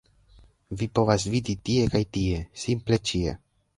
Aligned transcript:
Vi 0.79 0.87
povas 0.99 1.25
vidi 1.33 1.55
tie 1.69 1.85
kaj 1.97 2.01
tie- 2.17 2.43
simple 2.63 3.01
ĉie 3.11 3.37